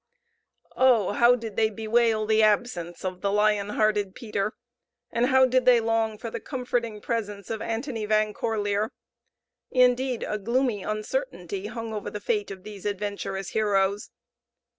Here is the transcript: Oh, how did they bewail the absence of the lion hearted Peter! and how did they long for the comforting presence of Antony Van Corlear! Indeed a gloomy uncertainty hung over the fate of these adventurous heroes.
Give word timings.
Oh, 0.77 1.11
how 1.11 1.35
did 1.35 1.57
they 1.57 1.69
bewail 1.69 2.25
the 2.25 2.41
absence 2.41 3.05
of 3.05 3.21
the 3.21 3.31
lion 3.31 3.69
hearted 3.69 4.15
Peter! 4.15 4.55
and 5.11 5.27
how 5.27 5.45
did 5.45 5.65
they 5.65 5.79
long 5.79 6.17
for 6.17 6.31
the 6.31 6.39
comforting 6.39 6.99
presence 7.01 7.51
of 7.51 7.61
Antony 7.61 8.07
Van 8.07 8.33
Corlear! 8.33 8.89
Indeed 9.69 10.25
a 10.27 10.39
gloomy 10.39 10.81
uncertainty 10.81 11.67
hung 11.67 11.93
over 11.93 12.09
the 12.09 12.19
fate 12.19 12.49
of 12.49 12.63
these 12.63 12.87
adventurous 12.87 13.49
heroes. 13.49 14.09